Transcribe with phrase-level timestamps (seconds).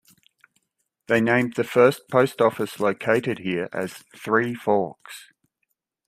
[1.05, 5.25] They named the first post office located here as Three Forks.